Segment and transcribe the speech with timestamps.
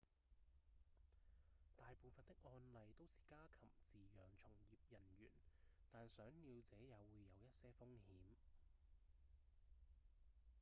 [1.77, 5.29] 大部分的案例都是家禽飼養從業人員
[5.91, 8.35] 但賞鳥者也會有一些風險